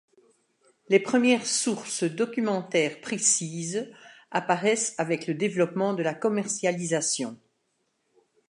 [0.89, 3.93] Les premières sources documentaires précises
[4.31, 7.37] apparaissent avec le développement de la commercialisation.